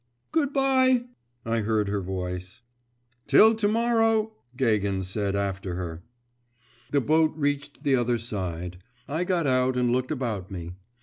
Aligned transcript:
'Good 0.31 0.51
bye!' 0.51 1.05
I 1.45 1.59
heard 1.59 1.87
her 1.87 2.01
voice. 2.01 2.61
'Till 3.27 3.53
to 3.53 3.67
morrow,' 3.67 4.33
Gagin 4.57 5.03
said 5.03 5.35
after 5.35 5.75
her. 5.75 6.01
The 6.89 7.01
boat 7.01 7.33
reached 7.35 7.83
the 7.83 7.95
other 7.97 8.17
side. 8.17 8.79
I 9.07 9.25
got 9.25 9.45
out 9.45 9.77
and 9.77 9.91
looked 9.91 10.09
about 10.09 10.49
me. 10.49 10.73